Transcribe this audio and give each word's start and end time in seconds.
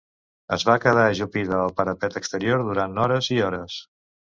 Es 0.55 0.65
va 0.69 0.77
quedar 0.85 1.03
ajupida 1.11 1.55
al 1.67 1.75
parapet 1.83 2.21
exterior 2.23 2.67
durant 2.75 3.01
hores 3.07 3.35
i 3.39 3.43
hores. 3.51 3.83